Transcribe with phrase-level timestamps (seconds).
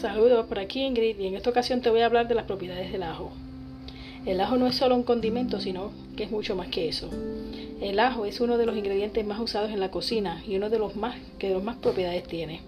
[0.00, 2.92] Saludos, por aquí Ingrid y en esta ocasión te voy a hablar de las propiedades
[2.92, 3.32] del ajo.
[4.26, 7.10] El ajo no es solo un condimento, sino que es mucho más que eso.
[7.80, 10.78] El ajo es uno de los ingredientes más usados en la cocina y uno de
[10.78, 12.60] los más que de los más propiedades tiene.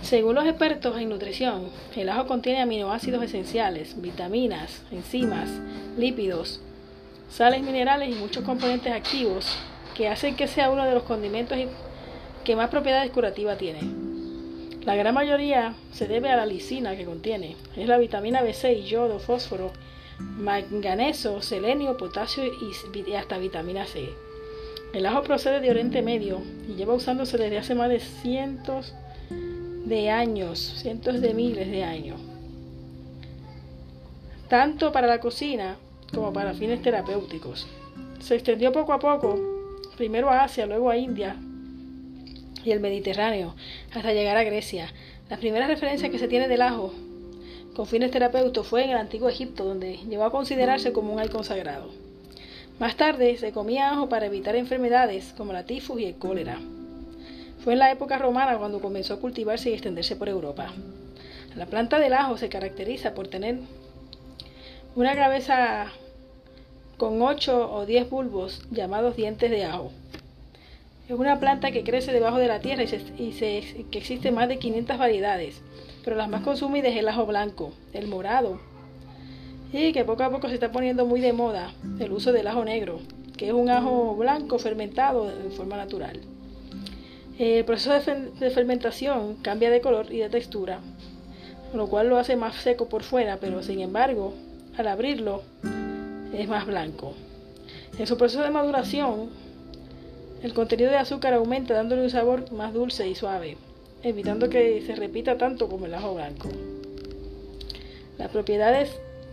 [0.00, 5.50] Según los expertos en nutrición, el ajo contiene aminoácidos esenciales, vitaminas, enzimas,
[5.98, 6.62] lípidos,
[7.28, 9.54] sales minerales y muchos componentes activos
[9.94, 11.58] que hacen que sea uno de los condimentos
[12.42, 14.15] que más propiedades curativas tiene.
[14.86, 17.56] La gran mayoría se debe a la lisina que contiene.
[17.76, 19.72] Es la vitamina B6, yodo, fósforo,
[20.20, 24.08] manganeso, selenio, potasio y hasta vitamina C.
[24.94, 28.94] El ajo procede de Oriente Medio y lleva usándose desde hace más de cientos
[29.28, 32.20] de años, cientos de miles de años.
[34.48, 35.78] Tanto para la cocina
[36.14, 37.66] como para fines terapéuticos.
[38.20, 39.36] Se extendió poco a poco,
[39.96, 41.36] primero a Asia, luego a India,
[42.66, 43.54] y el Mediterráneo,
[43.94, 44.92] hasta llegar a Grecia.
[45.30, 46.92] La primera referencia que se tiene del ajo
[47.74, 51.44] con fines terapéuticos fue en el antiguo Egipto, donde llegó a considerarse como un icon
[51.44, 51.90] sagrado.
[52.80, 56.58] Más tarde se comía ajo para evitar enfermedades como la tifus y el cólera.
[57.62, 60.72] Fue en la época romana cuando comenzó a cultivarse y extenderse por Europa.
[61.54, 63.58] La planta del ajo se caracteriza por tener
[64.94, 65.86] una cabeza
[66.96, 69.92] con 8 o 10 bulbos llamados dientes de ajo.
[71.08, 74.98] Es una planta que crece debajo de la tierra y, que existe más de 500
[74.98, 75.62] variedades,
[76.04, 78.58] pero las más consumidas es el ajo blanco, el morado,
[79.72, 82.64] y que poco a poco se está poniendo muy de moda el uso del ajo
[82.64, 82.98] negro,
[83.36, 86.20] que es un ajo blanco fermentado de forma natural.
[87.38, 87.92] El proceso
[88.40, 90.80] de, fermentación cambia de color y de textura,
[91.72, 94.34] lo cual lo hace más seco por fuera, pero sin embargo,
[94.76, 95.42] al abrirlo
[96.32, 97.14] es más blanco.
[97.96, 99.30] En su proceso de maduración,
[100.42, 103.56] el contenido de azúcar aumenta dándole un sabor más dulce y suave,
[104.02, 106.48] evitando que se repita tanto como el ajo blanco.
[108.18, 108.90] Las propiedades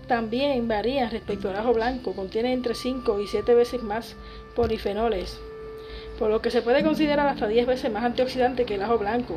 [0.08, 4.16] también varían respecto al ajo blanco, contiene entre 5 y 7 veces más
[4.56, 5.40] polifenoles,
[6.20, 9.36] por lo que se puede considerar hasta 10 veces más antioxidante que el ajo blanco,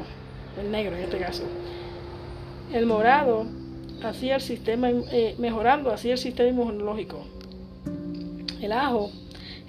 [0.60, 1.44] el negro en este caso.
[2.72, 3.46] El morado,
[4.02, 7.24] así el sistema, eh, mejorando así el sistema inmunológico.
[8.60, 9.10] El ajo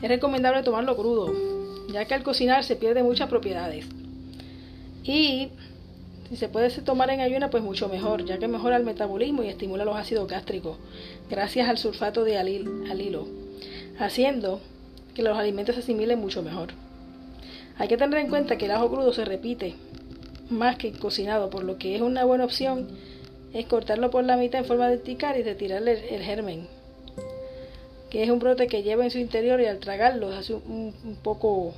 [0.01, 1.56] es recomendable tomarlo crudo,
[1.87, 3.85] ya que al cocinar se pierde muchas propiedades.
[5.03, 5.49] Y
[6.29, 9.47] si se puede tomar en ayuna, pues mucho mejor, ya que mejora el metabolismo y
[9.47, 10.77] estimula los ácidos gástricos,
[11.29, 13.27] gracias al sulfato de alilo,
[13.99, 14.59] haciendo
[15.15, 16.69] que los alimentos se asimilen mucho mejor.
[17.77, 19.75] Hay que tener en cuenta que el ajo crudo se repite
[20.49, 22.87] más que cocinado, por lo que es una buena opción
[23.53, 26.67] es cortarlo por la mitad en forma vertical y retirarle el germen,
[28.09, 31.73] que es un brote que lleva en su interior y al tragarlo hace un, poco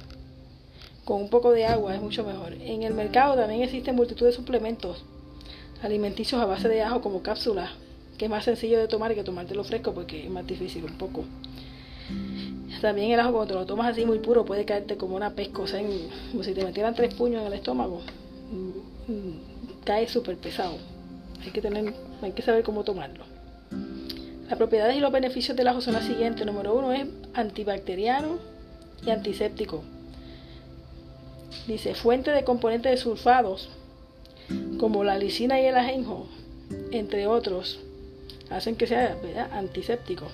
[1.06, 2.54] con un poco de agua es mucho mejor.
[2.54, 5.04] En el mercado también existen multitud de suplementos
[5.82, 7.72] alimenticios a base de ajo como cápsulas,
[8.18, 11.26] que es más sencillo de tomar que tomártelo fresco porque es más difícil un poco.
[12.82, 15.62] También el ajo cuando te lo tomas así muy puro puede caerte como una pesca,
[15.62, 15.82] o sea,
[16.32, 18.02] como si te metieran tres puños en el estómago.
[18.52, 19.34] Mm, mm,
[19.84, 20.78] cae súper pesado.
[21.44, 23.26] Hay que tener, hay que saber cómo tomarlo.
[24.50, 26.44] Las propiedades y los beneficios del ajo son las siguientes.
[26.44, 28.40] Número uno es antibacteriano
[29.06, 29.84] y antiséptico.
[31.68, 33.70] Dice, fuente de componentes de sulfados,
[34.80, 36.28] como la lisina y el ajenjo,
[36.92, 37.80] entre otros,
[38.50, 39.16] hacen que sea
[39.52, 40.26] antiséptico.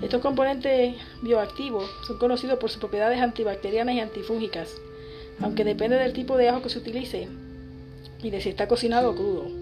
[0.00, 4.76] Estos componentes bioactivos son conocidos por sus propiedades antibacterianas y antifúngicas,
[5.40, 7.26] aunque depende del tipo de ajo que se utilice
[8.22, 9.59] y de si está cocinado o crudo.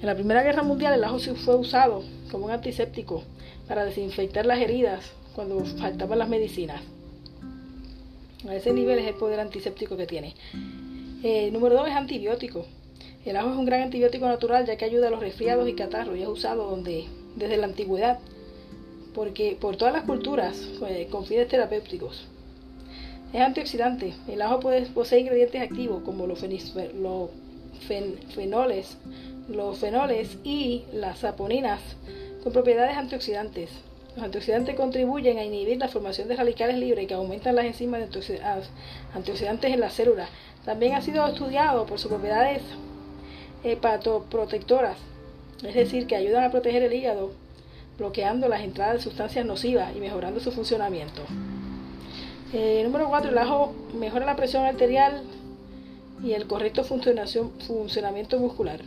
[0.00, 3.22] En la Primera Guerra Mundial el ajo fue usado como un antiséptico
[3.66, 6.82] para desinfectar las heridas cuando faltaban las medicinas.
[8.46, 10.34] A ese nivel es el poder antiséptico que tiene.
[11.22, 12.66] Eh, número 2 es antibiótico.
[13.24, 16.16] El ajo es un gran antibiótico natural ya que ayuda a los resfriados y catarros
[16.18, 18.18] y es usado donde, desde la antigüedad
[19.14, 22.26] porque, por todas las culturas pues, con fines terapéuticos.
[23.32, 24.12] Es antioxidante.
[24.28, 26.38] El ajo puede, posee ingredientes activos como los
[28.34, 28.98] fenoles,
[29.48, 31.80] los fenoles y las saponinas
[32.42, 33.70] con propiedades antioxidantes.
[34.16, 38.02] Los antioxidantes contribuyen a inhibir la formación de radicales libres que aumentan las enzimas
[39.14, 40.28] antioxidantes en las células.
[40.64, 42.62] También ha sido estudiado por sus propiedades
[43.62, 44.96] hepatoprotectoras,
[45.66, 47.32] es decir, que ayudan a proteger el hígado,
[47.98, 51.22] bloqueando las entradas de sustancias nocivas y mejorando su funcionamiento.
[52.52, 53.30] Eh, número 4.
[53.30, 55.22] El ajo mejora la presión arterial
[56.22, 58.80] y el correcto funcionamiento muscular.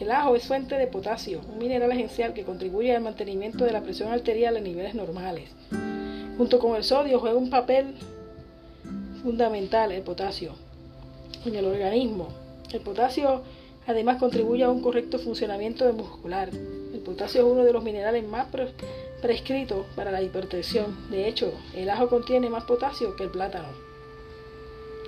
[0.00, 3.82] El ajo es fuente de potasio, un mineral esencial que contribuye al mantenimiento de la
[3.82, 5.50] presión arterial en niveles normales.
[6.36, 7.94] Junto con el sodio juega un papel
[9.22, 10.54] fundamental el potasio
[11.44, 12.28] en el organismo.
[12.72, 13.42] El potasio
[13.88, 16.50] Además contribuye a un correcto funcionamiento muscular.
[16.50, 18.46] El potasio es uno de los minerales más
[19.22, 21.08] prescritos para la hipertensión.
[21.10, 23.68] De hecho, el ajo contiene más potasio que el plátano.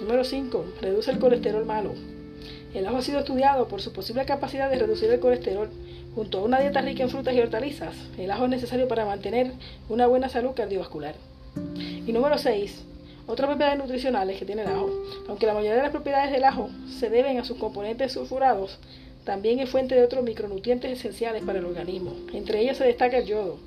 [0.00, 0.64] Número 5.
[0.80, 1.92] Reduce el colesterol malo.
[2.72, 5.68] El ajo ha sido estudiado por su posible capacidad de reducir el colesterol.
[6.14, 9.52] Junto a una dieta rica en frutas y hortalizas, el ajo es necesario para mantener
[9.88, 11.16] una buena salud cardiovascular.
[12.06, 12.84] Y número 6.
[13.26, 14.88] Otras propiedades nutricionales que tiene el ajo.
[15.28, 18.78] Aunque la mayoría de las propiedades del ajo se deben a sus componentes sulfurados,
[19.24, 22.14] también es fuente de otros micronutrientes esenciales para el organismo.
[22.32, 23.58] Entre ellos se destaca el yodo,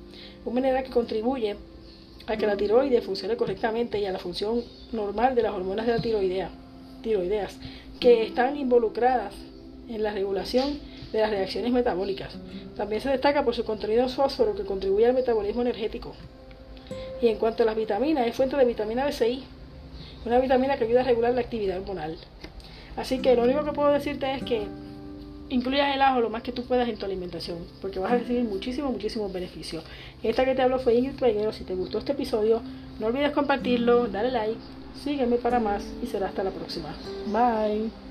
[0.44, 1.56] un mineral que contribuye
[2.26, 4.62] a que la tiroides funcione correctamente y a la función
[4.92, 6.50] normal de las hormonas de la tiroidea,
[7.04, 7.56] tiroideas,
[8.00, 9.34] que están involucradas
[9.88, 10.80] en la regulación
[11.12, 12.34] de las reacciones metabólicas.
[12.76, 16.12] También se destaca por su contenido en fósforo que contribuye al metabolismo energético.
[17.22, 19.42] Y en cuanto a las vitaminas, es fuente de vitamina B6,
[20.26, 22.16] una vitamina que ayuda a regular la actividad hormonal.
[22.96, 24.62] Así que lo único que puedo decirte es que
[25.50, 28.44] incluyas el ajo lo más que tú puedas en tu alimentación, porque vas a recibir
[28.44, 29.84] muchísimos, muchísimos beneficios.
[30.24, 31.52] Esta que te hablo fue Ingrid Peguero.
[31.52, 32.62] Si te gustó este episodio,
[32.98, 34.56] no olvides compartirlo, dale like,
[35.04, 36.88] sígueme para más y será hasta la próxima.
[37.26, 38.03] Bye.